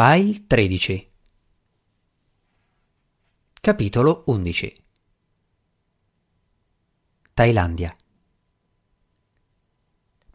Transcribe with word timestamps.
File 0.00 0.44
13 0.46 1.10
Capitolo 3.60 4.22
11 4.26 4.76
Thailandia. 7.34 7.96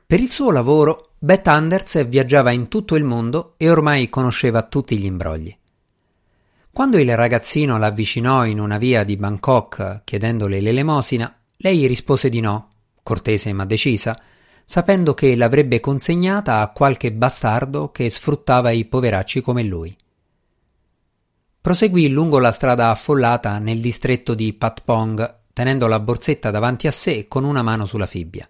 Per 0.06 0.20
il 0.20 0.30
suo 0.30 0.52
lavoro, 0.52 1.12
Beth 1.18 1.48
Anders 1.48 2.06
viaggiava 2.10 2.52
in 2.52 2.68
tutto 2.68 2.96
il 2.96 3.06
mondo 3.06 3.54
e 3.56 3.70
ormai 3.70 4.10
conosceva 4.10 4.64
tutti 4.64 4.98
gli 4.98 5.06
imbrogli. 5.06 5.58
Quando 6.70 6.98
il 6.98 7.16
ragazzino 7.16 7.78
l'avvicinò 7.78 8.46
in 8.46 8.60
una 8.60 8.78
via 8.78 9.06
di 9.06 9.16
Bangkok 9.16 10.02
chiedendole 10.04 10.60
l'elemosina, 10.60 11.34
lei 11.56 11.88
rispose 11.88 12.28
di 12.28 12.42
no, 12.42 12.68
cortese 13.02 13.54
ma 13.54 13.64
decisa, 13.64 14.22
sapendo 14.64 15.14
che 15.14 15.36
l'avrebbe 15.36 15.80
consegnata 15.80 16.60
a 16.60 16.70
qualche 16.70 17.12
bastardo 17.12 17.92
che 17.92 18.10
sfruttava 18.10 18.72
i 18.72 18.86
poveracci 18.86 19.42
come 19.42 19.64
lui. 19.64 19.96
Proseguì 21.62 22.10
lungo 22.10 22.40
la 22.40 22.52
strada 22.52 22.90
affollata 22.90 23.58
nel 23.60 23.80
distretto 23.80 24.34
di 24.34 24.52
Patpong, 24.54 25.42
tenendo 25.54 25.88
la 25.88 26.00
borsetta 26.00 26.52
davanti 26.52 26.88
a 26.88 26.92
sé 26.92 27.28
con 27.28 27.44
una 27.46 27.62
mano 27.62 27.86
sulla 27.86 28.06
fibbia. 28.06 28.48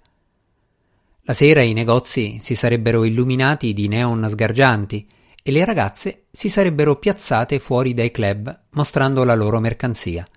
La 1.26 1.34
sera 1.34 1.62
i 1.62 1.74
negozi 1.74 2.40
si 2.40 2.56
sarebbero 2.56 3.04
illuminati 3.04 3.74
di 3.74 3.88
neon 3.88 4.28
sgargianti 4.30 5.08
e 5.42 5.52
le 5.52 5.64
ragazze 5.64 6.26
si 6.32 6.50
sarebbero 6.50 6.98
piazzate 6.98 7.60
fuori 7.60 7.94
dai 7.94 8.12
club 8.12 8.62
mostrando 8.72 9.24
la 9.24 9.36
loro 9.36 9.60
mercanzia. 9.60 10.28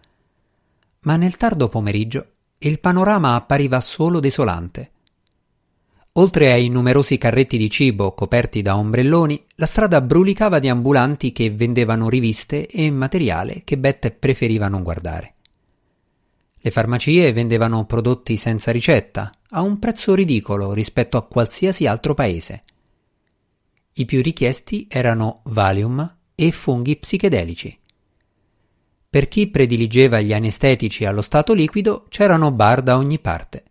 Ma 1.01 1.17
nel 1.17 1.37
tardo 1.37 1.69
pomeriggio 1.69 2.27
il 2.59 2.79
panorama 2.81 3.35
appariva 3.35 3.81
solo 3.81 4.21
desolante. 4.21 4.91
Oltre 6.19 6.51
ai 6.51 6.69
numerosi 6.69 7.19
carretti 7.19 7.59
di 7.59 7.69
cibo 7.69 8.13
coperti 8.13 8.63
da 8.63 8.77
ombrelloni, 8.79 9.45
la 9.57 9.67
strada 9.67 10.01
brulicava 10.01 10.59
di 10.59 10.69
ambulanti 10.69 11.31
che 11.31 11.51
vendevano 11.51 12.09
riviste 12.09 12.67
e 12.67 12.91
materiale 12.91 13.63
che 13.65 13.77
Bette 13.77 14.13
preferiva 14.13 14.69
non 14.69 14.83
guardare. 14.83 15.35
Le 16.59 16.71
farmacie 16.71 17.33
vendevano 17.35 17.85
prodotti 17.85 18.39
senza 18.39 18.73
ricetta, 18.73 19.31
a 19.51 19.61
un 19.61 19.79
prezzo 19.79 20.15
ridicolo 20.15 20.73
rispetto 20.73 21.19
a 21.19 21.27
qualsiasi 21.27 21.87
altro 21.87 22.15
paese. 22.15 22.65
I 23.93 24.05
più 24.07 24.23
richiesti 24.23 24.87
erano 24.89 25.43
Valium 25.45 26.17
e 26.35 26.51
funghi 26.51 26.97
psichedelici. 26.97 27.79
Per 29.11 29.29
chi 29.29 29.49
prediligeva 29.49 30.21
gli 30.23 30.33
anestetici 30.33 31.05
allo 31.05 31.23
stato 31.23 31.53
liquido 31.53 32.07
c'erano 32.09 32.51
bar 32.53 32.81
da 32.81 32.97
ogni 32.97 33.19
parte. 33.19 33.65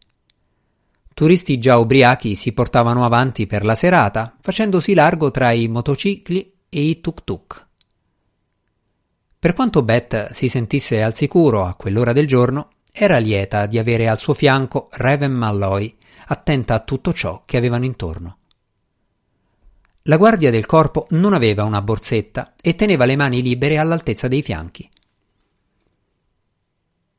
Turisti 1.16 1.58
già 1.60 1.78
ubriachi 1.78 2.36
si 2.36 2.52
portavano 2.52 3.06
avanti 3.06 3.48
per 3.48 3.64
la 3.64 3.74
serata, 3.74 4.36
facendosi 4.42 4.94
largo 4.94 5.32
tra 5.32 5.52
i 5.52 5.70
motocicli 5.70 6.54
e 6.68 6.82
i 6.82 7.00
tuk-tuk. 7.00 7.68
Per 9.40 9.54
quanto 9.54 9.82
Beth 9.82 10.32
si 10.34 10.50
sentisse 10.50 11.02
al 11.02 11.16
sicuro 11.16 11.64
a 11.64 11.76
quell'ora 11.76 12.12
del 12.12 12.28
giorno, 12.28 12.72
era 12.92 13.18
lieta 13.18 13.66
di 13.66 13.80
avere 13.80 14.10
al 14.10 14.20
suo 14.20 14.34
fianco 14.34 14.90
Raven 14.92 15.32
Malloy, 15.32 15.96
attenta 16.28 16.74
a 16.74 16.80
tutto 16.82 17.14
ciò 17.14 17.44
che 17.46 17.56
avevano 17.56 17.86
intorno. 17.86 18.40
La 20.02 20.18
guardia 20.18 20.52
del 20.52 20.66
corpo 20.66 21.08
non 21.12 21.32
aveva 21.32 21.64
una 21.64 21.82
borsetta 21.82 22.56
e 22.62 22.76
teneva 22.76 23.06
le 23.06 23.16
mani 23.16 23.42
libere 23.42 23.78
all'altezza 23.78 24.28
dei 24.28 24.42
fianchi. 24.42 24.90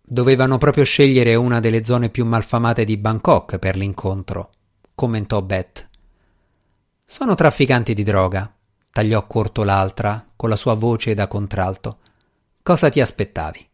Dovevano 0.08 0.56
proprio 0.56 0.84
scegliere 0.84 1.34
una 1.34 1.58
delle 1.58 1.82
zone 1.82 2.10
più 2.10 2.24
malfamate 2.24 2.84
di 2.84 2.96
Bangkok 2.96 3.58
per 3.58 3.74
l'incontro, 3.74 4.52
commentò 4.94 5.42
Beth. 5.42 5.88
Sono 7.04 7.34
trafficanti 7.34 7.92
di 7.92 8.04
droga, 8.04 8.54
tagliò 8.92 9.26
corto 9.26 9.64
l'altra 9.64 10.24
con 10.36 10.48
la 10.48 10.54
sua 10.54 10.74
voce 10.74 11.12
da 11.14 11.26
contralto. 11.26 11.98
Cosa 12.62 12.88
ti 12.88 13.00
aspettavi? 13.00 13.68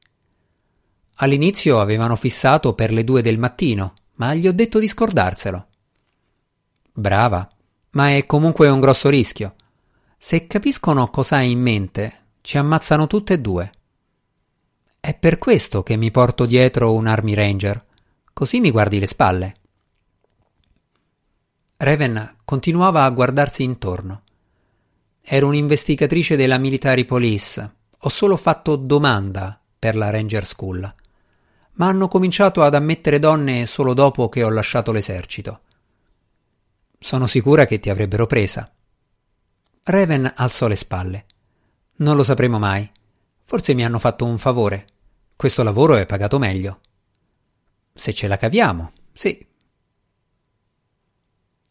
All'inizio 1.16 1.80
avevano 1.80 2.17
fissato 2.17 2.73
per 2.74 2.92
le 2.92 3.05
due 3.05 3.20
del 3.20 3.36
mattino, 3.36 3.92
ma 4.14 4.33
gli 4.33 4.48
ho 4.48 4.52
detto 4.52 4.79
di 4.79 4.89
scordarselo. 4.89 5.67
Brava, 6.95 7.46
ma 7.90 8.17
è 8.17 8.24
comunque 8.24 8.68
un 8.68 8.80
grosso 8.80 9.11
rischio. 9.11 9.55
Se 10.17 10.46
capiscono 10.46 11.11
cosa 11.11 11.36
hai 11.36 11.51
in 11.51 11.61
mente, 11.61 12.20
ci 12.40 12.56
ammazzano 12.56 13.06
tutte 13.06 13.35
e 13.35 13.39
due. 13.39 13.70
È 15.05 15.14
per 15.14 15.36
questo 15.36 15.83
che 15.83 15.96
mi 15.96 16.13
porto 16.13 16.46
dietro 16.46 16.95
un 16.95 17.08
Army 17.08 17.35
Ranger, 17.35 17.85
così 18.33 18.61
mi 18.61 18.70
guardi 18.70 19.01
le 19.01 19.07
spalle. 19.08 19.55
Raven 21.79 22.36
continuava 22.45 23.02
a 23.02 23.11
guardarsi 23.11 23.64
intorno. 23.64 24.23
Ero 25.20 25.48
un'investigatrice 25.48 26.36
della 26.36 26.57
Military 26.57 27.05
Police. 27.05 27.74
Ho 27.98 28.08
solo 28.08 28.36
fatto 28.36 28.77
domanda 28.77 29.61
per 29.77 29.96
la 29.96 30.08
Ranger 30.08 30.46
School. 30.46 30.95
Ma 31.73 31.89
hanno 31.89 32.07
cominciato 32.07 32.62
ad 32.62 32.77
ammettere 32.77 33.18
donne 33.18 33.67
solo 33.67 33.95
dopo 33.95 34.29
che 34.29 34.45
ho 34.45 34.51
lasciato 34.51 34.92
l'esercito. 34.92 35.62
Sono 36.96 37.27
sicura 37.27 37.67
che 37.67 37.80
ti 37.80 37.91
avrebbero 37.91 38.27
presa. 38.27 38.73
Raven 39.83 40.33
alzò 40.36 40.68
le 40.68 40.77
spalle. 40.77 41.27
Non 41.96 42.14
lo 42.14 42.23
sapremo 42.23 42.61
mai. 42.61 42.89
Forse 43.45 43.74
mi 43.74 43.85
hanno 43.85 43.98
fatto 43.98 44.24
un 44.24 44.39
favore. 44.39 44.86
Questo 45.42 45.64
lavoro 45.64 45.97
è 45.97 46.07
pagato 46.07 46.39
meglio. 46.39 46.79
Se 47.92 48.13
ce 48.13 48.29
la 48.29 48.36
caviamo, 48.36 48.92
sì. 49.13 49.45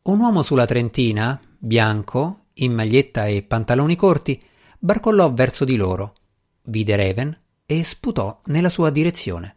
Un 0.01 0.19
uomo 0.19 0.41
sulla 0.41 0.65
trentina, 0.65 1.39
bianco, 1.57 2.47
in 2.55 2.73
maglietta 2.73 3.27
e 3.27 3.43
pantaloni 3.43 3.95
corti, 3.95 4.43
barcollò 4.77 5.31
verso 5.31 5.63
di 5.63 5.77
loro, 5.77 6.13
vide 6.63 6.97
Raven 6.97 7.41
e 7.65 7.83
sputò 7.85 8.41
nella 8.47 8.67
sua 8.67 8.89
direzione. 8.89 9.55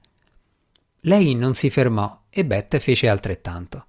Lei 1.01 1.35
non 1.35 1.55
si 1.55 1.69
fermò 1.69 2.27
e 2.31 2.47
Beth 2.47 2.79
fece 2.79 3.09
altrettanto. 3.09 3.87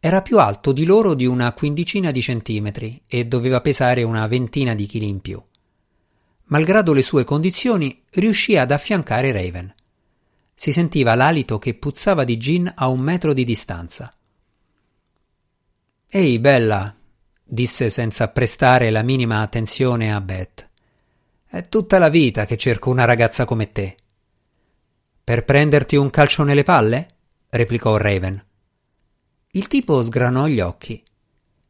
Era 0.00 0.22
più 0.22 0.38
alto 0.38 0.72
di 0.72 0.86
loro 0.86 1.12
di 1.12 1.26
una 1.26 1.52
quindicina 1.52 2.10
di 2.10 2.22
centimetri 2.22 3.02
e 3.06 3.26
doveva 3.26 3.60
pesare 3.60 4.02
una 4.02 4.26
ventina 4.26 4.72
di 4.74 4.86
chili 4.86 5.08
in 5.08 5.20
più 5.20 5.38
malgrado 6.46 6.92
le 6.92 7.02
sue 7.02 7.24
condizioni, 7.24 8.02
riuscì 8.10 8.56
ad 8.56 8.70
affiancare 8.70 9.32
Raven. 9.32 9.74
Si 10.54 10.72
sentiva 10.72 11.14
l'alito 11.14 11.58
che 11.58 11.74
puzzava 11.74 12.24
di 12.24 12.38
gin 12.38 12.70
a 12.74 12.88
un 12.88 13.00
metro 13.00 13.32
di 13.32 13.44
distanza. 13.44 14.14
Ehi, 16.08 16.38
bella, 16.38 16.94
disse 17.42 17.90
senza 17.90 18.28
prestare 18.28 18.90
la 18.90 19.02
minima 19.02 19.40
attenzione 19.40 20.12
a 20.14 20.20
Beth. 20.20 20.68
È 21.46 21.68
tutta 21.68 21.98
la 21.98 22.08
vita 22.08 22.44
che 22.44 22.56
cerco 22.56 22.90
una 22.90 23.04
ragazza 23.04 23.44
come 23.44 23.72
te. 23.72 23.96
Per 25.24 25.44
prenderti 25.44 25.96
un 25.96 26.10
calcio 26.10 26.44
nelle 26.44 26.62
palle? 26.62 27.06
replicò 27.50 27.96
Raven. 27.96 28.44
Il 29.52 29.66
tipo 29.68 30.02
sgranò 30.02 30.46
gli 30.46 30.60
occhi. 30.60 31.02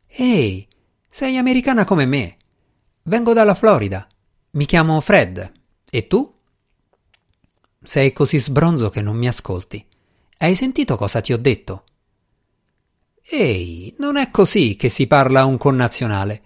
Ehi, 0.06 0.68
sei 1.08 1.36
americana 1.36 1.84
come 1.84 2.06
me. 2.06 2.36
Vengo 3.02 3.32
dalla 3.32 3.54
Florida. 3.54 4.06
Mi 4.54 4.66
chiamo 4.66 5.00
Fred. 5.00 5.50
E 5.88 6.06
tu? 6.06 6.30
Sei 7.82 8.12
così 8.12 8.38
sbronzo 8.38 8.90
che 8.90 9.00
non 9.00 9.16
mi 9.16 9.26
ascolti. 9.26 9.82
Hai 10.36 10.54
sentito 10.54 10.96
cosa 10.98 11.22
ti 11.22 11.32
ho 11.32 11.38
detto? 11.38 11.84
Ehi, 13.22 13.94
non 13.98 14.18
è 14.18 14.30
così 14.30 14.76
che 14.76 14.90
si 14.90 15.06
parla 15.06 15.40
a 15.40 15.44
un 15.46 15.56
connazionale. 15.56 16.42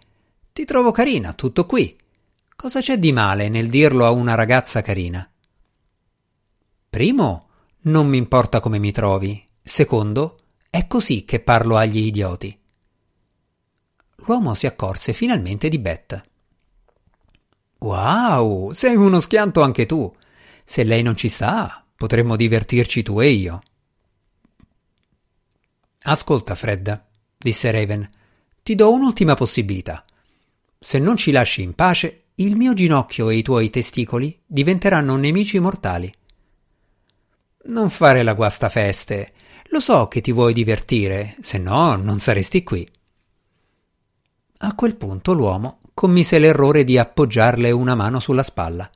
Ti 0.53 0.65
trovo 0.65 0.93
carina, 0.93 1.33
tutto 1.33 1.67
qui. 1.67 1.99
Cosa 2.55 2.81
c'è 2.81 2.97
di 2.97 3.11
male 3.11 3.49
nel 3.49 3.69
dirlo 3.69 4.07
a 4.07 4.11
una 4.11 4.37
ragazza 4.37 4.83
carina? 4.83 5.29
Primo, 6.89 7.49
non 7.83 8.07
mi 8.07 8.19
importa 8.19 8.61
come 8.61 8.79
mi 8.79 8.93
trovi. 8.93 9.45
Secondo, 9.61 10.39
è 10.71 10.87
così 10.87 11.25
che 11.25 11.41
parlo 11.41 11.77
agli 11.77 11.99
idioti. 11.99 12.57
L'uomo 14.27 14.55
si 14.55 14.67
accorse 14.67 15.13
finalmente 15.13 15.69
di 15.69 15.81
Beth. 15.81 16.35
Wow, 17.79 18.73
sei 18.73 18.97
uno 18.97 19.21
schianto 19.21 19.63
anche 19.63 19.87
tu. 19.87 20.15
Se 20.65 20.83
lei 20.83 21.03
non 21.03 21.17
ci 21.17 21.29
sta, 21.29 21.85
potremmo 21.95 22.37
divertirci 22.37 23.03
tu 23.03 23.21
e 23.21 23.29
io. 23.29 23.63
Ascolta, 26.03 26.55
Fred, 26.55 27.05
disse 27.37 27.71
Raven, 27.71 28.09
ti 28.63 28.75
do 28.75 28.93
un'ultima 28.93 29.35
possibilità. 29.35 30.05
Se 30.79 30.99
non 30.99 31.17
ci 31.17 31.31
lasci 31.31 31.63
in 31.63 31.75
pace, 31.75 32.27
il 32.37 32.57
mio 32.57 32.75
ginocchio 32.75 33.29
e 33.29 33.37
i 33.37 33.43
tuoi 33.43 33.71
testicoli 33.71 34.41
diventeranno 34.47 35.17
nemici 35.17 35.59
mortali. 35.59 36.13
Non 37.65 37.91
fare 37.91 38.23
la 38.23 38.35
guastafeste. 38.35 39.33
Lo 39.71 39.81
so 39.81 40.07
che 40.07 40.21
ti 40.21 40.33
vuoi 40.33 40.53
divertire, 40.53 41.37
se 41.41 41.59
no 41.59 41.97
non 41.97 42.21
saresti 42.21 42.63
qui. 42.63 42.89
A 44.59 44.75
quel 44.75 44.97
punto 44.97 45.33
l'uomo 45.33 45.81
commise 45.97 46.39
l'errore 46.39 46.85
di 46.85 46.99
appoggiarle 46.99 47.71
una 47.71 47.95
mano 47.95 48.21
sulla 48.21 48.43
spalla. 48.43 48.91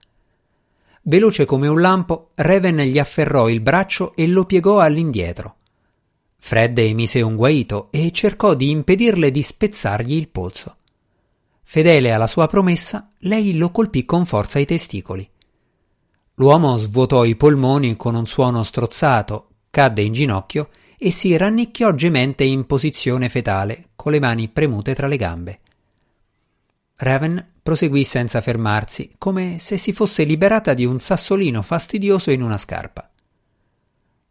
Veloce 1.05 1.47
come 1.47 1.67
un 1.67 1.81
lampo, 1.81 2.33
Raven 2.35 2.77
gli 2.81 2.99
afferrò 2.99 3.49
il 3.49 3.61
braccio 3.61 4.15
e 4.15 4.27
lo 4.27 4.45
piegò 4.45 4.81
all'indietro. 4.81 5.57
Fred 6.37 6.77
emise 6.79 7.23
un 7.23 7.37
guaito 7.37 7.89
e 7.91 8.13
cercò 8.13 8.53
di 8.53 8.69
impedirle 8.69 9.31
di 9.31 9.41
spezzargli 9.41 10.13
il 10.13 10.29
polso. 10.29 10.77
Fedele 11.63 12.13
alla 12.13 12.27
sua 12.27 12.47
promessa, 12.47 13.09
lei 13.21 13.57
lo 13.57 13.71
colpì 13.71 14.05
con 14.05 14.27
forza 14.27 14.59
ai 14.59 14.67
testicoli. 14.67 15.27
L'uomo 16.35 16.77
svuotò 16.77 17.25
i 17.25 17.35
polmoni 17.35 17.97
con 17.97 18.15
un 18.15 18.27
suono 18.27 18.63
strozzato, 18.63 19.49
cadde 19.71 20.03
in 20.03 20.13
ginocchio 20.13 20.69
e 20.99 21.11
si 21.11 21.35
rannicchiò 21.35 21.95
gemente 21.95 22.45
in 22.45 22.67
posizione 22.67 23.31
fetale, 23.31 23.89
con 23.97 24.13
le 24.13 24.21
mani 24.21 24.49
premute 24.49 24.95
tra 24.95 25.07
le 25.07 25.17
gambe. 25.17 25.59
Raven 27.03 27.53
proseguì 27.63 28.05
senza 28.05 28.43
fermarsi, 28.43 29.13
come 29.17 29.59
se 29.59 29.79
si 29.79 29.95
fosse 29.95 30.25
liberata 30.25 30.75
di 30.75 30.85
un 30.85 30.99
sassolino 30.99 31.63
fastidioso 31.63 32.31
in 32.31 32.43
una 32.43 32.59
scarpa. 32.59 33.09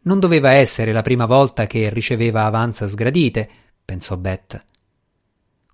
Non 0.02 0.20
doveva 0.20 0.52
essere 0.52 0.92
la 0.92 1.02
prima 1.02 1.26
volta 1.26 1.66
che 1.66 1.90
riceveva 1.90 2.46
avanza 2.46 2.88
sgradite, 2.88 3.50
pensò 3.84 4.18
Beth. 4.18 4.66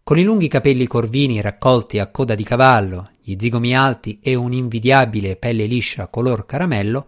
Con 0.03 0.17
i 0.17 0.23
lunghi 0.23 0.47
capelli 0.47 0.87
corvini 0.87 1.41
raccolti 1.41 1.99
a 1.99 2.07
coda 2.07 2.33
di 2.33 2.45
cavallo, 2.45 3.09
gli 3.19 3.35
zigomi 3.37 3.75
alti 3.75 4.19
e 4.23 4.35
un'invidiabile 4.35 5.35
pelle 5.35 5.65
liscia 5.65 6.07
color 6.07 6.45
caramello, 6.45 7.07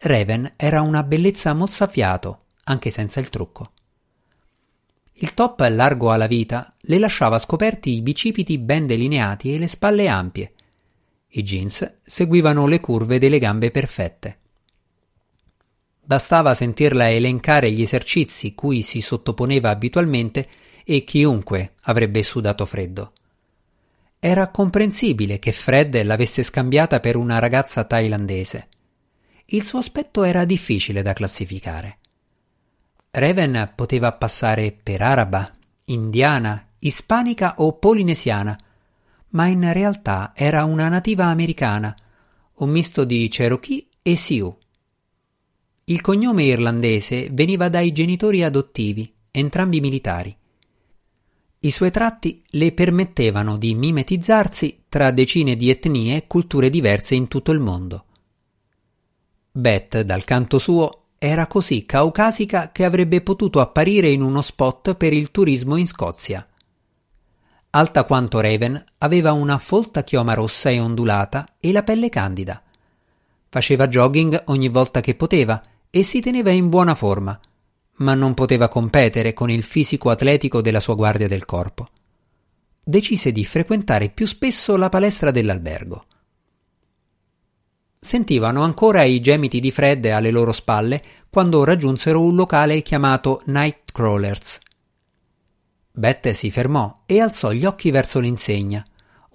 Raven 0.00 0.52
era 0.56 0.82
una 0.82 1.02
bellezza 1.02 1.54
mozzafiato, 1.54 2.44
anche 2.64 2.90
senza 2.90 3.20
il 3.20 3.30
trucco. 3.30 3.72
Il 5.18 5.34
top 5.34 5.60
largo 5.70 6.10
alla 6.10 6.26
vita 6.26 6.74
le 6.80 6.98
lasciava 6.98 7.38
scoperti 7.38 7.90
i 7.90 8.02
bicipiti 8.02 8.58
ben 8.58 8.86
delineati 8.86 9.54
e 9.54 9.58
le 9.58 9.68
spalle 9.68 10.08
ampie. 10.08 10.52
I 11.28 11.42
jeans 11.42 11.98
seguivano 12.02 12.66
le 12.66 12.80
curve 12.80 13.18
delle 13.18 13.38
gambe 13.38 13.70
perfette. 13.70 14.38
Bastava 16.00 16.54
sentirla 16.54 17.10
elencare 17.10 17.70
gli 17.70 17.82
esercizi 17.82 18.54
cui 18.54 18.82
si 18.82 19.00
sottoponeva 19.00 19.70
abitualmente 19.70 20.48
e 20.84 21.04
chiunque 21.04 21.74
avrebbe 21.82 22.22
sudato 22.22 22.66
freddo. 22.66 23.12
Era 24.18 24.48
comprensibile 24.48 25.38
che 25.38 25.52
Fred 25.52 26.02
l'avesse 26.02 26.42
scambiata 26.42 26.98
per 26.98 27.16
una 27.16 27.38
ragazza 27.38 27.84
thailandese. 27.84 28.68
Il 29.46 29.64
suo 29.64 29.78
aspetto 29.78 30.24
era 30.24 30.44
difficile 30.44 31.02
da 31.02 31.12
classificare. 31.12 31.98
Raven 33.16 33.70
poteva 33.76 34.10
passare 34.12 34.72
per 34.72 35.00
araba, 35.00 35.48
indiana, 35.84 36.70
ispanica 36.80 37.54
o 37.58 37.74
polinesiana, 37.74 38.58
ma 39.30 39.46
in 39.46 39.72
realtà 39.72 40.32
era 40.34 40.64
una 40.64 40.88
nativa 40.88 41.26
americana, 41.26 41.94
un 42.54 42.70
misto 42.70 43.04
di 43.04 43.28
Cherokee 43.28 43.86
e 44.02 44.16
Sioux. 44.16 44.56
Il 45.84 46.00
cognome 46.00 46.42
irlandese 46.42 47.28
veniva 47.30 47.68
dai 47.68 47.92
genitori 47.92 48.42
adottivi, 48.42 49.14
entrambi 49.30 49.80
militari. 49.80 50.36
I 51.60 51.70
suoi 51.70 51.92
tratti 51.92 52.42
le 52.48 52.72
permettevano 52.72 53.56
di 53.58 53.76
mimetizzarsi 53.76 54.86
tra 54.88 55.12
decine 55.12 55.54
di 55.54 55.70
etnie 55.70 56.16
e 56.16 56.26
culture 56.26 56.68
diverse 56.68 57.14
in 57.14 57.28
tutto 57.28 57.52
il 57.52 57.60
mondo. 57.60 58.06
Beth, 59.52 60.00
dal 60.00 60.24
canto 60.24 60.58
suo, 60.58 61.03
era 61.24 61.46
così 61.46 61.86
caucasica 61.86 62.70
che 62.70 62.84
avrebbe 62.84 63.22
potuto 63.22 63.60
apparire 63.60 64.08
in 64.08 64.20
uno 64.20 64.42
spot 64.42 64.94
per 64.94 65.14
il 65.14 65.30
turismo 65.30 65.76
in 65.76 65.86
Scozia. 65.86 66.46
Alta 67.70 68.04
quanto 68.04 68.40
Raven, 68.40 68.82
aveva 68.98 69.32
una 69.32 69.58
folta 69.58 70.04
chioma 70.04 70.34
rossa 70.34 70.68
e 70.68 70.78
ondulata 70.78 71.54
e 71.58 71.72
la 71.72 71.82
pelle 71.82 72.10
candida. 72.10 72.62
Faceva 73.48 73.88
jogging 73.88 74.42
ogni 74.46 74.68
volta 74.68 75.00
che 75.00 75.14
poteva 75.14 75.60
e 75.90 76.02
si 76.02 76.20
teneva 76.20 76.50
in 76.50 76.68
buona 76.68 76.94
forma, 76.94 77.38
ma 77.96 78.14
non 78.14 78.34
poteva 78.34 78.68
competere 78.68 79.32
con 79.32 79.50
il 79.50 79.62
fisico 79.62 80.10
atletico 80.10 80.60
della 80.60 80.80
sua 80.80 80.94
guardia 80.94 81.26
del 81.26 81.46
corpo. 81.46 81.88
Decise 82.82 83.32
di 83.32 83.44
frequentare 83.44 84.10
più 84.10 84.26
spesso 84.26 84.76
la 84.76 84.90
palestra 84.90 85.30
dell'albergo 85.30 86.04
sentivano 88.04 88.62
ancora 88.62 89.02
i 89.02 89.18
gemiti 89.18 89.60
di 89.60 89.70
Fred 89.70 90.04
alle 90.04 90.30
loro 90.30 90.52
spalle 90.52 91.02
quando 91.30 91.64
raggiunsero 91.64 92.20
un 92.20 92.34
locale 92.34 92.82
chiamato 92.82 93.40
Nightcrawlers. 93.46 94.58
Beth 95.90 96.30
si 96.32 96.50
fermò 96.50 97.04
e 97.06 97.20
alzò 97.20 97.50
gli 97.50 97.64
occhi 97.64 97.90
verso 97.90 98.20
l'insegna, 98.20 98.84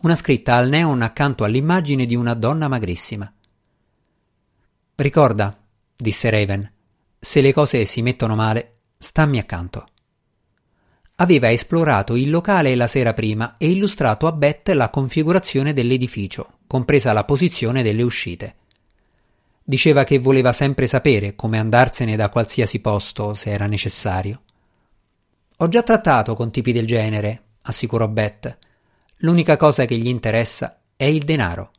una 0.02 0.14
scritta 0.14 0.56
al 0.56 0.70
neon 0.70 1.02
accanto 1.02 1.44
all'immagine 1.44 2.06
di 2.06 2.16
una 2.16 2.36
donna 2.36 2.68
magrissima. 2.68 3.34
Ricorda, 4.96 5.58
disse 5.96 6.30
Raven, 6.30 6.72
se 7.18 7.42
le 7.42 7.52
cose 7.52 7.86
si 7.86 8.04
mettono 8.04 8.36
male, 8.36 8.74
stammi 9.00 9.40
accanto. 9.40 9.88
Aveva 11.22 11.52
esplorato 11.52 12.16
il 12.16 12.30
locale 12.30 12.76
la 12.76 12.88
sera 12.88 13.14
prima 13.14 13.56
e 13.58 13.70
illustrato 13.70 14.26
a 14.26 14.32
Beth 14.32 14.70
la 14.70 14.90
configurazione 14.90 15.74
dell'edificio, 15.74 16.60
compresa 16.66 17.12
la 17.12 17.26
posizione 17.26 17.84
delle 17.84 18.04
uscite. 18.04 18.56
Diceva 19.62 20.06
che 20.06 20.18
voleva 20.18 20.54
sempre 20.54 20.88
sapere 20.88 21.36
come 21.36 21.60
andarsene 21.60 22.16
da 22.16 22.30
qualsiasi 22.30 22.80
posto 22.80 23.34
se 23.34 23.52
era 23.52 23.68
necessario. 23.68 24.44
Ho 25.58 25.68
già 25.68 25.84
trattato 25.84 26.36
con 26.36 26.52
tipi 26.52 26.72
del 26.72 26.86
genere, 26.86 27.44
assicurò 27.64 28.08
Beth. 28.08 28.58
L'unica 29.18 29.58
cosa 29.58 29.84
che 29.84 29.98
gli 29.98 30.08
interessa 30.08 30.80
è 30.96 31.04
il 31.04 31.24
denaro. 31.24 31.72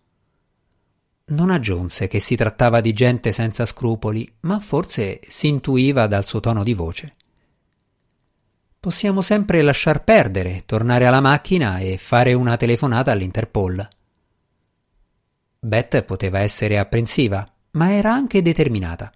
Non 1.29 1.49
aggiunse 1.49 2.09
che 2.09 2.21
si 2.21 2.37
trattava 2.37 2.83
di 2.83 2.93
gente 2.93 3.33
senza 3.33 3.65
scrupoli, 3.65 4.31
ma 4.41 4.61
forse 4.61 5.21
si 5.27 5.49
intuiva 5.49 6.07
dal 6.07 6.27
suo 6.27 6.41
tono 6.41 6.63
di 6.63 6.75
voce. 6.75 7.15
Possiamo 8.81 9.21
sempre 9.21 9.61
lasciar 9.61 10.05
perdere, 10.05 10.63
tornare 10.65 11.05
alla 11.05 11.21
macchina 11.21 11.81
e 11.81 11.99
fare 11.99 12.33
una 12.33 12.57
telefonata 12.57 13.13
all'Interpol. 13.13 13.87
Beth 15.59 16.03
poteva 16.05 16.39
essere 16.39 16.79
apprensiva, 16.79 17.47
ma 17.73 17.93
era 17.93 18.11
anche 18.11 18.41
determinata. 18.41 19.13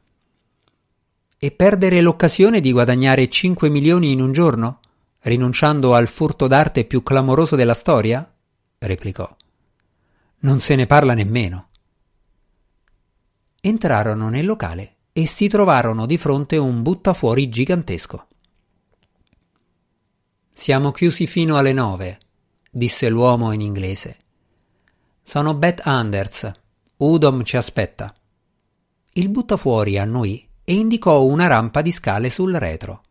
E 1.39 1.51
perdere 1.51 2.03
l'occasione 2.03 2.61
di 2.61 2.73
guadagnare 2.73 3.31
5 3.31 3.71
milioni 3.71 4.13
in 4.13 4.21
un 4.21 4.33
giorno, 4.33 4.81
rinunciando 5.21 5.95
al 5.95 6.09
furto 6.09 6.47
d'arte 6.47 6.85
più 6.85 7.03
clamoroso 7.03 7.57
della 7.57 7.73
storia? 7.73 8.31
replicò. 8.77 9.35
Non 10.41 10.61
se 10.61 10.75
ne 10.77 10.85
parla 10.85 11.15
nemmeno. 11.15 11.69
Entrarono 13.63 14.29
nel 14.29 14.45
locale 14.45 14.97
e 15.15 15.27
si 15.27 15.49
trovarono 15.49 16.05
di 16.05 16.19
fronte 16.19 16.59
un 16.59 16.83
buttafuori 16.83 17.49
gigantesco. 17.49 18.27
Siamo 20.56 20.93
chiusi 20.93 21.27
fino 21.27 21.56
alle 21.56 21.73
nove, 21.73 22.19
disse 22.71 23.09
l'uomo 23.09 23.51
in 23.51 23.61
inglese. 23.61 24.17
Sono 25.20 25.55
Beth 25.55 25.81
Anders. 25.84 26.49
Udom 26.96 27.43
ci 27.43 27.56
aspetta. 27.56 28.15
Il 29.15 29.31
buttafuori 29.31 29.99
annuì 29.99 30.46
e 30.63 30.75
indicò 30.75 31.25
una 31.25 31.49
rampa 31.49 31.82
di 31.82 31.91
scale 31.91 32.31
sul 32.31 32.55
retro. 32.55 33.03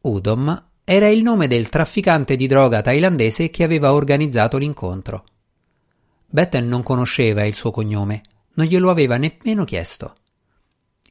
Udom 0.00 0.68
era 0.82 1.08
il 1.08 1.22
nome 1.22 1.46
del 1.46 1.68
trafficante 1.68 2.36
di 2.36 2.46
droga 2.46 2.80
thailandese 2.80 3.50
che 3.50 3.62
aveva 3.62 3.92
organizzato 3.92 4.56
l'incontro. 4.56 5.24
Betten 6.26 6.66
non 6.66 6.82
conosceva 6.82 7.44
il 7.44 7.54
suo 7.54 7.70
cognome, 7.70 8.22
non 8.54 8.66
glielo 8.66 8.88
aveva 8.88 9.18
nemmeno 9.18 9.64
chiesto. 9.64 10.16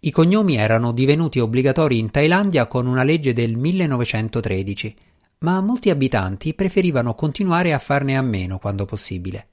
I 0.06 0.12
cognomi 0.12 0.56
erano 0.56 0.92
divenuti 0.92 1.40
obbligatori 1.40 1.98
in 1.98 2.12
Thailandia 2.12 2.68
con 2.68 2.86
una 2.86 3.02
legge 3.02 3.34
del 3.34 3.58
1913, 3.58 4.96
ma 5.40 5.60
molti 5.62 5.90
abitanti 5.90 6.54
preferivano 6.54 7.16
continuare 7.16 7.74
a 7.74 7.80
farne 7.80 8.16
a 8.16 8.22
meno 8.22 8.60
quando 8.60 8.86
possibile. 8.86 9.48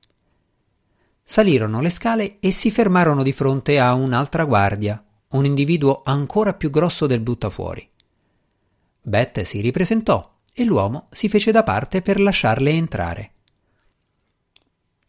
Salirono 1.23 1.81
le 1.81 1.89
scale 1.89 2.37
e 2.39 2.51
si 2.51 2.71
fermarono 2.71 3.23
di 3.23 3.33
fronte 3.33 3.81
a 3.81 3.95
un'altra 3.95 4.45
guardia, 4.45 5.03
un 5.29 5.47
individuo 5.47 6.03
ancora 6.05 6.53
più 6.53 6.69
grosso 6.69 7.07
del 7.07 7.21
buttafuori. 7.21 7.89
Beth 9.01 9.41
si 9.41 9.63
ripresentò 9.63 10.35
e 10.53 10.65
l'uomo 10.65 11.07
si 11.09 11.31
fece 11.31 11.51
da 11.51 11.63
parte 11.63 12.03
per 12.03 12.21
lasciarle 12.21 12.71
entrare. 12.73 13.33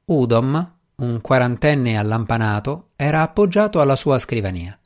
Udom, 0.06 0.76
un 0.96 1.20
quarantenne 1.20 1.98
allampanato, 1.98 2.92
era 2.96 3.24
appoggiato 3.24 3.82
alla 3.82 3.98
sua 3.98 4.18
scrivania. 4.18 4.78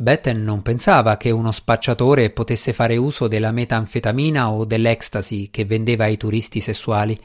Betten 0.00 0.42
non 0.42 0.62
pensava 0.62 1.18
che 1.18 1.30
uno 1.30 1.52
spacciatore 1.52 2.30
potesse 2.30 2.72
fare 2.72 2.96
uso 2.96 3.28
della 3.28 3.52
metanfetamina 3.52 4.50
o 4.50 4.64
dell'ecstasy 4.64 5.50
che 5.50 5.66
vendeva 5.66 6.04
ai 6.04 6.16
turisti 6.16 6.60
sessuali 6.60 7.20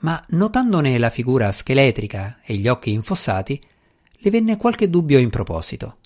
ma 0.00 0.22
notandone 0.28 0.98
la 0.98 1.08
figura 1.08 1.50
scheletrica 1.50 2.40
e 2.44 2.56
gli 2.56 2.68
occhi 2.68 2.92
infossati, 2.92 3.58
le 4.18 4.30
venne 4.30 4.58
qualche 4.58 4.90
dubbio 4.90 5.18
in 5.18 5.30
proposito. 5.30 5.96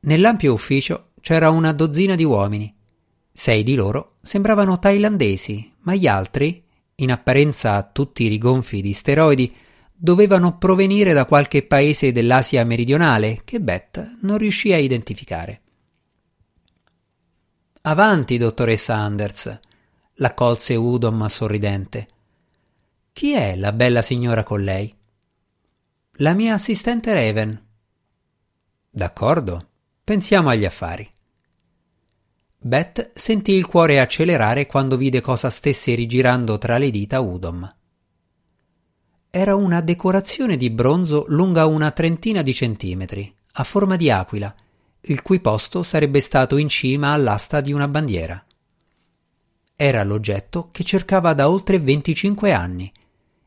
Nell'ampio 0.00 0.52
ufficio 0.52 1.12
c'era 1.22 1.48
una 1.48 1.72
dozzina 1.72 2.14
di 2.14 2.24
uomini. 2.24 2.72
Sei 3.32 3.62
di 3.62 3.76
loro 3.76 4.16
sembravano 4.20 4.78
thailandesi, 4.78 5.72
ma 5.80 5.94
gli 5.94 6.06
altri, 6.06 6.62
in 6.96 7.10
apparenza 7.10 7.82
tutti 7.82 8.28
rigonfi 8.28 8.82
di 8.82 8.92
steroidi, 8.92 9.54
dovevano 9.96 10.58
provenire 10.58 11.12
da 11.12 11.24
qualche 11.24 11.62
paese 11.62 12.12
dell'Asia 12.12 12.64
meridionale 12.64 13.40
che 13.44 13.60
Beth 13.60 14.18
non 14.20 14.36
riuscì 14.36 14.72
a 14.72 14.76
identificare. 14.76 15.62
Avanti, 17.82 18.36
dottoressa 18.36 18.94
Anders, 18.94 19.58
l'accolse 20.14 20.74
Udom 20.74 21.26
sorridente. 21.26 22.08
Chi 23.12 23.32
è 23.32 23.56
la 23.56 23.72
bella 23.72 24.02
signora 24.02 24.42
con 24.42 24.62
lei? 24.62 24.94
La 26.16 26.34
mia 26.34 26.54
assistente 26.54 27.14
Raven. 27.14 27.64
D'accordo, 28.90 29.68
pensiamo 30.02 30.48
agli 30.50 30.64
affari. 30.64 31.10
Beth 32.58 33.12
sentì 33.14 33.52
il 33.52 33.66
cuore 33.66 34.00
accelerare 34.00 34.66
quando 34.66 34.96
vide 34.96 35.20
cosa 35.20 35.48
stesse 35.50 35.94
rigirando 35.94 36.58
tra 36.58 36.78
le 36.78 36.90
dita 36.90 37.20
Udom. 37.20 37.72
Era 39.38 39.54
una 39.54 39.82
decorazione 39.82 40.56
di 40.56 40.70
bronzo 40.70 41.26
lunga 41.28 41.66
una 41.66 41.90
trentina 41.90 42.40
di 42.40 42.54
centimetri, 42.54 43.30
a 43.52 43.64
forma 43.64 43.94
di 43.96 44.10
aquila, 44.10 44.54
il 45.02 45.20
cui 45.20 45.40
posto 45.40 45.82
sarebbe 45.82 46.20
stato 46.20 46.56
in 46.56 46.68
cima 46.68 47.12
all'asta 47.12 47.60
di 47.60 47.70
una 47.70 47.86
bandiera. 47.86 48.42
Era 49.76 50.04
l'oggetto 50.04 50.70
che 50.72 50.84
cercava 50.84 51.34
da 51.34 51.50
oltre 51.50 51.78
25 51.78 52.50
anni 52.50 52.90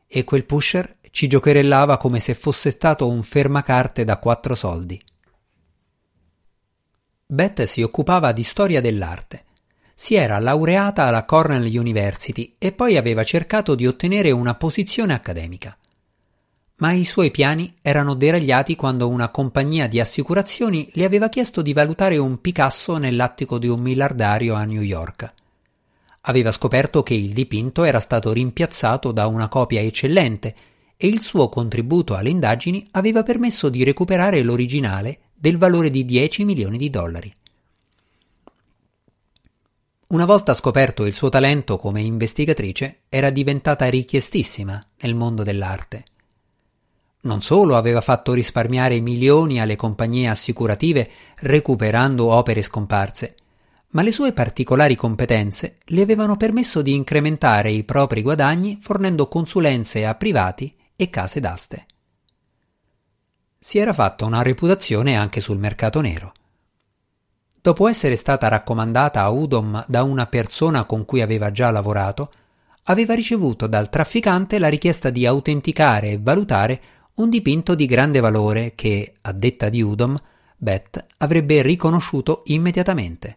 e 0.06 0.22
quel 0.22 0.44
pusher 0.44 0.98
ci 1.10 1.26
giocherellava 1.26 1.96
come 1.96 2.20
se 2.20 2.34
fosse 2.34 2.70
stato 2.70 3.08
un 3.08 3.24
fermacarte 3.24 4.04
da 4.04 4.16
quattro 4.18 4.54
soldi. 4.54 5.02
Beth 7.26 7.64
si 7.64 7.82
occupava 7.82 8.30
di 8.30 8.44
storia 8.44 8.80
dell'arte. 8.80 9.46
Si 10.00 10.14
era 10.14 10.38
laureata 10.38 11.04
alla 11.04 11.26
Cornell 11.26 11.66
University 11.76 12.54
e 12.56 12.72
poi 12.72 12.96
aveva 12.96 13.22
cercato 13.22 13.74
di 13.74 13.86
ottenere 13.86 14.30
una 14.30 14.54
posizione 14.54 15.12
accademica. 15.12 15.76
Ma 16.76 16.92
i 16.92 17.04
suoi 17.04 17.30
piani 17.30 17.76
erano 17.82 18.14
deragliati 18.14 18.76
quando 18.76 19.10
una 19.10 19.30
compagnia 19.30 19.88
di 19.88 20.00
assicurazioni 20.00 20.88
le 20.94 21.04
aveva 21.04 21.28
chiesto 21.28 21.60
di 21.60 21.74
valutare 21.74 22.16
un 22.16 22.40
Picasso 22.40 22.96
nell'attico 22.96 23.58
di 23.58 23.68
un 23.68 23.80
miliardario 23.80 24.54
a 24.54 24.64
New 24.64 24.80
York 24.80 25.34
aveva 26.22 26.52
scoperto 26.52 27.02
che 27.02 27.14
il 27.14 27.32
dipinto 27.32 27.84
era 27.84 28.00
stato 28.00 28.32
rimpiazzato 28.32 29.12
da 29.12 29.26
una 29.26 29.48
copia 29.48 29.80
eccellente 29.80 30.54
e 30.96 31.06
il 31.06 31.22
suo 31.22 31.48
contributo 31.48 32.14
alle 32.14 32.30
indagini 32.30 32.86
aveva 32.92 33.22
permesso 33.22 33.68
di 33.68 33.84
recuperare 33.84 34.42
l'originale 34.42 35.18
del 35.34 35.56
valore 35.56 35.90
di 35.90 36.04
10 36.04 36.44
milioni 36.44 36.76
di 36.76 36.90
dollari. 36.90 37.34
Una 40.10 40.24
volta 40.24 40.54
scoperto 40.54 41.06
il 41.06 41.14
suo 41.14 41.28
talento 41.28 41.76
come 41.76 42.00
investigatrice, 42.00 43.02
era 43.08 43.30
diventata 43.30 43.88
richiestissima 43.88 44.82
nel 45.02 45.14
mondo 45.14 45.44
dell'arte. 45.44 46.02
Non 47.20 47.42
solo 47.42 47.76
aveva 47.76 48.00
fatto 48.00 48.32
risparmiare 48.32 48.98
milioni 48.98 49.60
alle 49.60 49.76
compagnie 49.76 50.28
assicurative 50.28 51.08
recuperando 51.36 52.26
opere 52.26 52.60
scomparse, 52.60 53.36
ma 53.90 54.02
le 54.02 54.10
sue 54.10 54.32
particolari 54.32 54.96
competenze 54.96 55.76
le 55.84 56.02
avevano 56.02 56.36
permesso 56.36 56.82
di 56.82 56.92
incrementare 56.92 57.70
i 57.70 57.84
propri 57.84 58.22
guadagni 58.22 58.80
fornendo 58.82 59.28
consulenze 59.28 60.04
a 60.04 60.16
privati 60.16 60.74
e 60.96 61.08
case 61.08 61.38
d'aste. 61.38 61.86
Si 63.56 63.78
era 63.78 63.92
fatta 63.92 64.24
una 64.24 64.42
reputazione 64.42 65.14
anche 65.16 65.40
sul 65.40 65.58
mercato 65.58 66.00
nero. 66.00 66.32
Dopo 67.62 67.88
essere 67.88 68.16
stata 68.16 68.48
raccomandata 68.48 69.20
a 69.20 69.28
Udom 69.28 69.84
da 69.86 70.02
una 70.02 70.26
persona 70.26 70.84
con 70.84 71.04
cui 71.04 71.20
aveva 71.20 71.50
già 71.50 71.70
lavorato, 71.70 72.30
aveva 72.84 73.12
ricevuto 73.12 73.66
dal 73.66 73.90
trafficante 73.90 74.58
la 74.58 74.68
richiesta 74.68 75.10
di 75.10 75.26
autenticare 75.26 76.12
e 76.12 76.18
valutare 76.18 76.80
un 77.16 77.28
dipinto 77.28 77.74
di 77.74 77.84
grande 77.84 78.20
valore 78.20 78.72
che, 78.74 79.16
a 79.20 79.32
detta 79.32 79.68
di 79.68 79.82
Udom, 79.82 80.18
Beth 80.56 81.06
avrebbe 81.18 81.60
riconosciuto 81.60 82.42
immediatamente. 82.46 83.36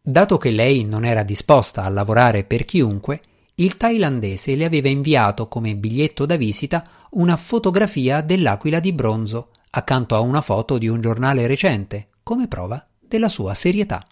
Dato 0.00 0.36
che 0.36 0.50
lei 0.50 0.84
non 0.84 1.04
era 1.04 1.22
disposta 1.22 1.84
a 1.84 1.88
lavorare 1.90 2.42
per 2.42 2.64
chiunque, 2.64 3.20
il 3.56 3.76
thailandese 3.76 4.56
le 4.56 4.64
aveva 4.64 4.88
inviato 4.88 5.46
come 5.46 5.76
biglietto 5.76 6.26
da 6.26 6.36
visita 6.36 6.84
una 7.10 7.36
fotografia 7.36 8.20
dell'aquila 8.20 8.80
di 8.80 8.92
bronzo 8.92 9.50
accanto 9.70 10.16
a 10.16 10.20
una 10.20 10.40
foto 10.40 10.76
di 10.76 10.88
un 10.88 11.00
giornale 11.00 11.46
recente, 11.46 12.08
come 12.32 12.48
prova 12.48 12.88
della 12.98 13.28
sua 13.28 13.52
serietà. 13.52 14.06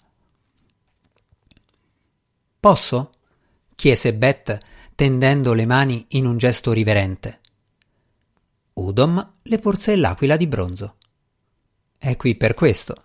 Posso? 2.59 3.13
chiese 3.73 4.13
Beth, 4.13 4.59
tendendo 4.93 5.53
le 5.53 5.65
mani 5.65 6.05
in 6.09 6.27
un 6.27 6.37
gesto 6.37 6.71
riverente. 6.71 7.39
Udom 8.73 9.33
le 9.41 9.57
porse 9.57 9.95
l'aquila 9.95 10.37
di 10.37 10.45
bronzo. 10.45 10.97
È 11.97 12.15
qui 12.15 12.35
per 12.35 12.53
questo, 12.53 13.01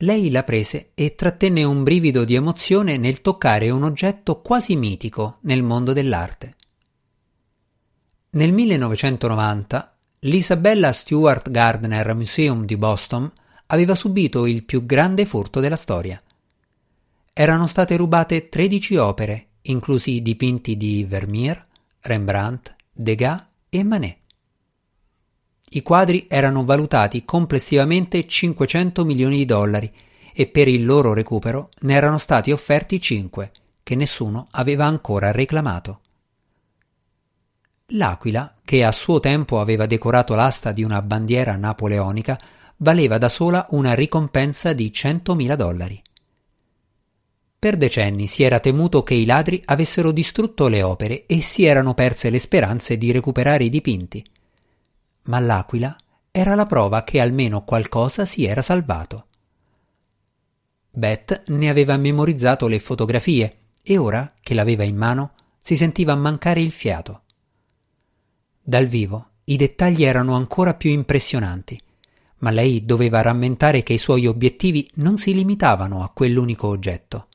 lei 0.00 0.30
la 0.30 0.42
prese 0.42 0.90
e 0.92 1.14
trattenne 1.14 1.64
un 1.64 1.82
brivido 1.82 2.24
di 2.24 2.34
emozione 2.34 2.98
nel 2.98 3.22
toccare 3.22 3.70
un 3.70 3.84
oggetto 3.84 4.42
quasi 4.42 4.76
mitico 4.76 5.38
nel 5.44 5.62
mondo 5.62 5.94
dell'arte. 5.94 6.56
Nel 8.32 8.52
1990 8.52 9.89
l'Isabella 10.24 10.92
Stewart 10.92 11.50
Gardner 11.50 12.14
Museum 12.14 12.66
di 12.66 12.76
Boston 12.76 13.30
aveva 13.68 13.94
subito 13.94 14.44
il 14.44 14.64
più 14.64 14.84
grande 14.84 15.24
furto 15.24 15.60
della 15.60 15.76
storia. 15.76 16.20
Erano 17.32 17.66
state 17.66 17.96
rubate 17.96 18.50
13 18.50 18.96
opere, 18.96 19.46
inclusi 19.62 20.20
dipinti 20.20 20.76
di 20.76 21.06
Vermeer, 21.08 21.66
Rembrandt, 22.00 22.74
Degas 22.92 23.46
e 23.70 23.82
Manet. 23.82 24.18
I 25.70 25.82
quadri 25.82 26.26
erano 26.28 26.64
valutati 26.64 27.24
complessivamente 27.24 28.26
500 28.26 29.06
milioni 29.06 29.38
di 29.38 29.44
dollari 29.46 29.90
e 30.34 30.46
per 30.48 30.68
il 30.68 30.84
loro 30.84 31.14
recupero 31.14 31.70
ne 31.80 31.94
erano 31.94 32.18
stati 32.18 32.52
offerti 32.52 33.00
5, 33.00 33.52
che 33.82 33.94
nessuno 33.94 34.48
aveva 34.50 34.84
ancora 34.84 35.30
reclamato. 35.30 36.00
L'aquila, 37.90 38.56
che 38.64 38.84
a 38.84 38.92
suo 38.92 39.20
tempo 39.20 39.60
aveva 39.60 39.86
decorato 39.86 40.34
l'asta 40.34 40.72
di 40.72 40.82
una 40.82 41.02
bandiera 41.02 41.56
napoleonica, 41.56 42.38
valeva 42.76 43.18
da 43.18 43.28
sola 43.28 43.66
una 43.70 43.94
ricompensa 43.94 44.72
di 44.72 44.90
100.000 44.94 45.54
dollari. 45.54 46.02
Per 47.58 47.76
decenni 47.76 48.26
si 48.26 48.42
era 48.42 48.60
temuto 48.60 49.02
che 49.02 49.14
i 49.14 49.26
ladri 49.26 49.60
avessero 49.66 50.12
distrutto 50.12 50.68
le 50.68 50.82
opere 50.82 51.26
e 51.26 51.42
si 51.42 51.64
erano 51.64 51.94
perse 51.94 52.30
le 52.30 52.38
speranze 52.38 52.96
di 52.96 53.10
recuperare 53.10 53.64
i 53.64 53.68
dipinti 53.68 54.24
ma 55.30 55.40
l'aquila 55.40 55.96
era 56.30 56.54
la 56.54 56.66
prova 56.66 57.04
che 57.04 57.20
almeno 57.20 57.64
qualcosa 57.64 58.24
si 58.24 58.44
era 58.44 58.62
salvato. 58.62 59.26
Beth 60.90 61.48
ne 61.48 61.68
aveva 61.68 61.96
memorizzato 61.96 62.66
le 62.66 62.80
fotografie 62.80 63.58
e 63.82 63.96
ora 63.96 64.32
che 64.40 64.54
l'aveva 64.54 64.84
in 64.84 64.96
mano 64.96 65.32
si 65.58 65.76
sentiva 65.76 66.14
mancare 66.14 66.60
il 66.60 66.72
fiato. 66.72 67.22
Dal 68.62 68.86
vivo 68.86 69.28
i 69.44 69.56
dettagli 69.56 70.04
erano 70.04 70.34
ancora 70.34 70.74
più 70.74 70.90
impressionanti, 70.90 71.80
ma 72.38 72.50
lei 72.50 72.84
doveva 72.84 73.22
rammentare 73.22 73.82
che 73.82 73.92
i 73.94 73.98
suoi 73.98 74.26
obiettivi 74.26 74.88
non 74.94 75.16
si 75.16 75.34
limitavano 75.34 76.02
a 76.02 76.10
quell'unico 76.10 76.68
oggetto. 76.68 77.26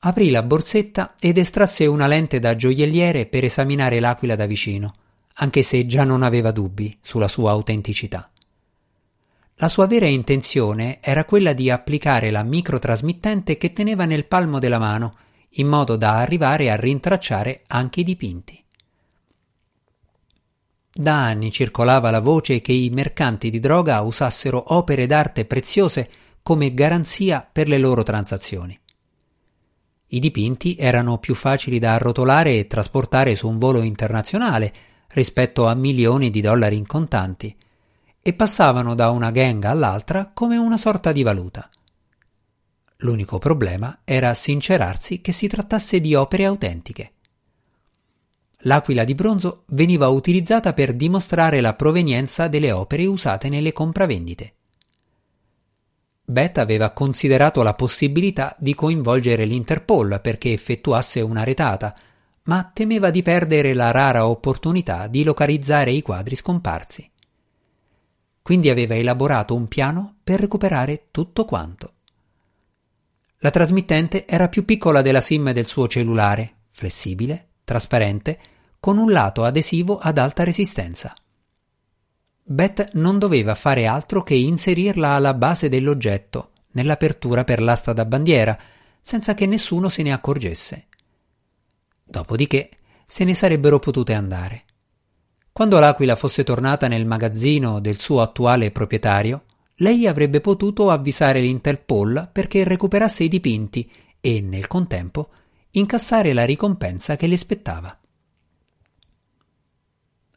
Aprì 0.00 0.30
la 0.30 0.42
borsetta 0.42 1.14
ed 1.18 1.38
estrasse 1.38 1.86
una 1.86 2.06
lente 2.06 2.38
da 2.38 2.56
gioielliere 2.56 3.26
per 3.26 3.44
esaminare 3.44 4.00
l'aquila 4.00 4.36
da 4.36 4.46
vicino 4.46 4.94
anche 5.34 5.62
se 5.62 5.86
già 5.86 6.04
non 6.04 6.22
aveva 6.22 6.50
dubbi 6.50 6.96
sulla 7.00 7.28
sua 7.28 7.52
autenticità. 7.52 8.30
La 9.56 9.68
sua 9.68 9.86
vera 9.86 10.06
intenzione 10.06 10.98
era 11.00 11.24
quella 11.24 11.52
di 11.52 11.70
applicare 11.70 12.30
la 12.30 12.42
microtrasmittente 12.42 13.56
che 13.56 13.72
teneva 13.72 14.04
nel 14.04 14.26
palmo 14.26 14.58
della 14.58 14.78
mano, 14.78 15.16
in 15.56 15.68
modo 15.68 15.96
da 15.96 16.18
arrivare 16.18 16.70
a 16.70 16.76
rintracciare 16.76 17.62
anche 17.68 18.00
i 18.00 18.04
dipinti. 18.04 18.62
Da 20.94 21.24
anni 21.24 21.50
circolava 21.50 22.10
la 22.10 22.20
voce 22.20 22.60
che 22.60 22.72
i 22.72 22.90
mercanti 22.90 23.48
di 23.48 23.60
droga 23.60 24.02
usassero 24.02 24.74
opere 24.74 25.06
d'arte 25.06 25.46
preziose 25.46 26.10
come 26.42 26.74
garanzia 26.74 27.48
per 27.50 27.66
le 27.66 27.78
loro 27.78 28.02
transazioni. 28.02 28.78
I 30.08 30.18
dipinti 30.18 30.76
erano 30.76 31.16
più 31.16 31.34
facili 31.34 31.78
da 31.78 31.94
arrotolare 31.94 32.58
e 32.58 32.66
trasportare 32.66 33.34
su 33.34 33.48
un 33.48 33.56
volo 33.56 33.80
internazionale, 33.80 34.72
rispetto 35.08 35.66
a 35.66 35.74
milioni 35.74 36.30
di 36.30 36.42
dollari 36.42 36.76
in 36.76 36.86
contanti 36.86 37.56
e 38.20 38.32
passavano 38.34 38.94
da 38.94 39.10
una 39.10 39.30
gang 39.30 39.64
all'altra 39.64 40.30
come 40.34 40.58
una 40.58 40.76
sorta 40.76 41.12
di 41.12 41.22
valuta. 41.22 41.70
L'unico 42.98 43.38
problema 43.38 44.00
era 44.04 44.34
sincerarsi 44.34 45.20
che 45.22 45.32
si 45.32 45.46
trattasse 45.48 46.00
di 46.00 46.14
opere 46.14 46.44
autentiche. 46.44 47.12
L'aquila 48.64 49.04
di 49.04 49.14
bronzo 49.14 49.64
veniva 49.68 50.08
utilizzata 50.08 50.72
per 50.72 50.94
dimostrare 50.94 51.60
la 51.60 51.74
provenienza 51.74 52.46
delle 52.46 52.70
opere 52.70 53.06
usate 53.06 53.48
nelle 53.48 53.72
compravendite. 53.72 54.54
Beth 56.24 56.58
aveva 56.58 56.90
considerato 56.90 57.62
la 57.62 57.74
possibilità 57.74 58.54
di 58.58 58.74
coinvolgere 58.74 59.44
l'Interpol 59.44 60.20
perché 60.22 60.52
effettuasse 60.52 61.20
una 61.20 61.42
retata, 61.42 61.96
ma 62.44 62.70
temeva 62.72 63.10
di 63.10 63.22
perdere 63.22 63.74
la 63.74 63.90
rara 63.90 64.26
opportunità 64.28 65.08
di 65.08 65.24
localizzare 65.24 65.90
i 65.90 66.02
quadri 66.02 66.36
scomparsi. 66.36 67.10
Quindi 68.40 68.70
aveva 68.70 68.94
elaborato 68.94 69.54
un 69.54 69.66
piano 69.66 70.16
per 70.22 70.40
recuperare 70.40 71.08
tutto 71.10 71.44
quanto. 71.44 71.92
La 73.38 73.50
trasmittente 73.50 74.24
era 74.26 74.48
più 74.48 74.64
piccola 74.64 75.02
della 75.02 75.20
SIM 75.20 75.52
del 75.52 75.66
suo 75.66 75.88
cellulare, 75.88 76.54
flessibile, 76.70 77.48
trasparente, 77.64 78.38
con 78.82 78.98
un 78.98 79.12
lato 79.12 79.44
adesivo 79.44 79.98
ad 79.98 80.18
alta 80.18 80.42
resistenza. 80.42 81.14
Beth 82.42 82.94
non 82.94 83.20
doveva 83.20 83.54
fare 83.54 83.86
altro 83.86 84.24
che 84.24 84.34
inserirla 84.34 85.10
alla 85.10 85.34
base 85.34 85.68
dell'oggetto, 85.68 86.50
nell'apertura 86.72 87.44
per 87.44 87.62
l'asta 87.62 87.92
da 87.92 88.04
bandiera, 88.04 88.58
senza 89.00 89.34
che 89.34 89.46
nessuno 89.46 89.88
se 89.88 90.02
ne 90.02 90.12
accorgesse. 90.12 90.86
Dopodiché 92.02 92.70
se 93.06 93.22
ne 93.22 93.34
sarebbero 93.34 93.78
potute 93.78 94.14
andare. 94.14 94.64
Quando 95.52 95.78
l'aquila 95.78 96.16
fosse 96.16 96.42
tornata 96.42 96.88
nel 96.88 97.06
magazzino 97.06 97.78
del 97.78 98.00
suo 98.00 98.20
attuale 98.20 98.72
proprietario, 98.72 99.44
lei 99.76 100.08
avrebbe 100.08 100.40
potuto 100.40 100.90
avvisare 100.90 101.38
l'Interpol 101.38 102.30
perché 102.32 102.64
recuperasse 102.64 103.22
i 103.22 103.28
dipinti 103.28 103.88
e, 104.20 104.40
nel 104.40 104.66
contempo, 104.66 105.28
incassare 105.70 106.32
la 106.32 106.44
ricompensa 106.44 107.14
che 107.14 107.28
le 107.28 107.36
spettava. 107.36 107.96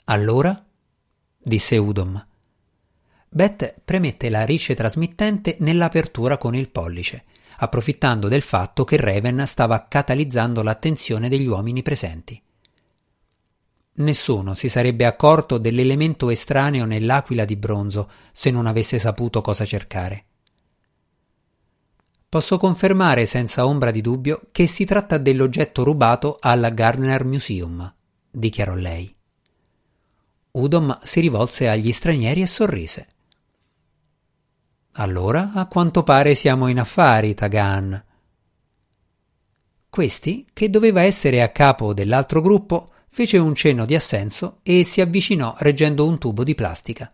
Allora? 0.05 0.63
disse 1.37 1.77
Udom. 1.77 2.27
Beth 3.27 3.81
premette 3.83 4.29
la 4.29 4.45
rice 4.45 4.75
trasmittente 4.75 5.57
nell'apertura 5.59 6.37
con 6.37 6.55
il 6.55 6.69
pollice, 6.69 7.25
approfittando 7.57 8.27
del 8.27 8.41
fatto 8.41 8.83
che 8.83 8.97
Raven 8.97 9.45
stava 9.47 9.87
catalizzando 9.87 10.61
l'attenzione 10.61 11.27
degli 11.27 11.47
uomini 11.47 11.81
presenti. 11.81 12.41
Nessuno 13.97 14.53
si 14.53 14.69
sarebbe 14.69 15.05
accorto 15.05 15.57
dell'elemento 15.57 16.29
estraneo 16.29 16.85
nell'aquila 16.85 17.45
di 17.45 17.55
bronzo 17.55 18.09
se 18.31 18.51
non 18.51 18.67
avesse 18.67 18.99
saputo 18.99 19.41
cosa 19.41 19.65
cercare. 19.65 20.25
Posso 22.27 22.57
confermare 22.57 23.25
senza 23.25 23.65
ombra 23.65 23.91
di 23.91 24.01
dubbio 24.01 24.41
che 24.51 24.67
si 24.67 24.83
tratta 24.83 25.17
dell'oggetto 25.17 25.83
rubato 25.83 26.37
al 26.41 26.73
Gardner 26.73 27.23
Museum, 27.23 27.93
dichiarò 28.29 28.75
lei. 28.75 29.14
Udom 30.55 30.97
si 31.03 31.19
rivolse 31.19 31.67
agli 31.67 31.91
stranieri 31.91 32.41
e 32.41 32.47
sorrise. 32.47 33.07
Allora, 34.93 35.51
a 35.53 35.67
quanto 35.67 36.03
pare 36.03 36.33
siamo 36.33 36.67
in 36.67 36.79
affari, 36.79 37.33
Tagan. 37.33 38.03
Questi, 39.89 40.47
che 40.53 40.69
doveva 40.69 41.01
essere 41.01 41.41
a 41.41 41.49
capo 41.49 41.93
dell'altro 41.93 42.39
gruppo, 42.39 42.91
fece 43.09 43.37
un 43.37 43.53
cenno 43.53 43.85
di 43.85 43.95
assenso 43.95 44.59
e 44.63 44.85
si 44.85 45.01
avvicinò 45.01 45.55
reggendo 45.59 46.07
un 46.07 46.17
tubo 46.17 46.45
di 46.45 46.55
plastica. 46.55 47.13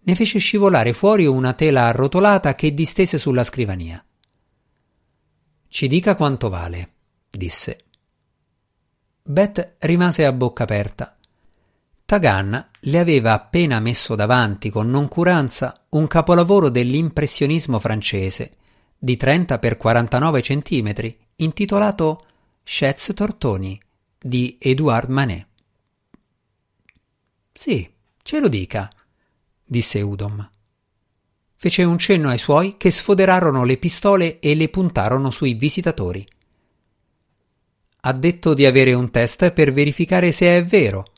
Ne 0.00 0.14
fece 0.14 0.38
scivolare 0.38 0.92
fuori 0.92 1.24
una 1.24 1.54
tela 1.54 1.84
arrotolata 1.84 2.54
che 2.54 2.74
distese 2.74 3.16
sulla 3.16 3.44
scrivania. 3.44 4.04
Ci 5.66 5.88
dica 5.88 6.14
quanto 6.16 6.50
vale, 6.50 6.92
disse. 7.30 7.84
Beth 9.22 9.76
rimase 9.78 10.26
a 10.26 10.32
bocca 10.32 10.64
aperta. 10.64 11.16
Tagan 12.12 12.68
le 12.78 12.98
aveva 12.98 13.32
appena 13.32 13.80
messo 13.80 14.14
davanti 14.14 14.68
con 14.68 14.90
noncuranza 14.90 15.86
un 15.92 16.06
capolavoro 16.06 16.68
dell'impressionismo 16.68 17.78
francese 17.78 18.50
di 18.98 19.16
30 19.16 19.58
x 19.58 19.76
49 19.78 20.42
centimetri 20.42 21.18
intitolato 21.36 22.26
Schätz 22.64 23.12
Tortoni 23.14 23.80
di 24.18 24.58
Edouard 24.60 25.08
Manet. 25.08 25.46
Sì, 27.50 27.90
ce 28.22 28.40
lo 28.40 28.48
dica, 28.48 28.90
disse 29.64 30.02
Udom. 30.02 30.50
Fece 31.56 31.82
un 31.82 31.96
cenno 31.96 32.28
ai 32.28 32.36
suoi 32.36 32.76
che 32.76 32.90
sfoderarono 32.90 33.64
le 33.64 33.78
pistole 33.78 34.38
e 34.38 34.54
le 34.54 34.68
puntarono 34.68 35.30
sui 35.30 35.54
visitatori. 35.54 36.28
Ha 38.02 38.12
detto 38.12 38.52
di 38.52 38.66
avere 38.66 38.92
un 38.92 39.10
test 39.10 39.50
per 39.52 39.72
verificare 39.72 40.30
se 40.30 40.58
è 40.58 40.62
vero. 40.62 41.11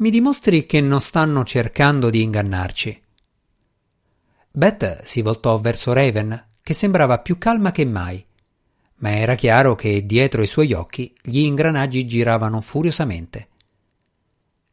Mi 0.00 0.10
dimostri 0.10 0.66
che 0.66 0.80
non 0.82 1.00
stanno 1.00 1.44
cercando 1.44 2.10
di 2.10 2.22
ingannarci. 2.22 3.02
Beth 4.50 5.02
si 5.04 5.22
voltò 5.22 5.58
verso 5.58 5.92
Raven, 5.92 6.48
che 6.62 6.74
sembrava 6.74 7.18
più 7.20 7.38
calma 7.38 7.70
che 7.70 7.84
mai 7.84 8.24
ma 9.00 9.16
era 9.16 9.34
chiaro 9.34 9.74
che 9.74 10.04
dietro 10.06 10.42
i 10.42 10.46
suoi 10.46 10.72
occhi 10.72 11.14
gli 11.22 11.38
ingranaggi 11.38 12.06
giravano 12.06 12.60
furiosamente. 12.60 13.48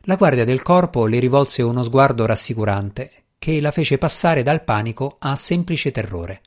La 0.01 0.15
guardia 0.15 0.45
del 0.45 0.61
corpo 0.61 1.05
le 1.05 1.19
rivolse 1.19 1.61
uno 1.61 1.83
sguardo 1.83 2.25
rassicurante 2.25 3.11
che 3.37 3.59
la 3.59 3.71
fece 3.71 3.97
passare 3.97 4.43
dal 4.43 4.63
panico 4.63 5.17
a 5.19 5.35
semplice 5.35 5.91
terrore. 5.91 6.41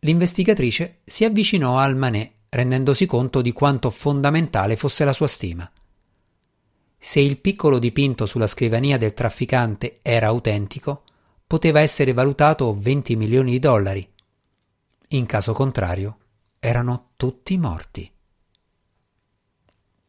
L'investigatrice 0.00 1.00
si 1.04 1.24
avvicinò 1.24 1.78
al 1.78 1.96
Manè 1.96 2.30
rendendosi 2.48 3.06
conto 3.06 3.40
di 3.40 3.52
quanto 3.52 3.90
fondamentale 3.90 4.76
fosse 4.76 5.04
la 5.04 5.12
sua 5.12 5.28
stima. 5.28 5.70
Se 7.04 7.18
il 7.18 7.38
piccolo 7.38 7.80
dipinto 7.80 8.26
sulla 8.26 8.46
scrivania 8.46 8.96
del 8.96 9.12
trafficante 9.12 9.98
era 10.02 10.28
autentico, 10.28 11.02
poteva 11.44 11.80
essere 11.80 12.12
valutato 12.12 12.78
20 12.78 13.16
milioni 13.16 13.50
di 13.50 13.58
dollari. 13.58 14.08
In 15.08 15.26
caso 15.26 15.52
contrario, 15.52 16.18
erano 16.60 17.08
tutti 17.16 17.58
morti. 17.58 18.08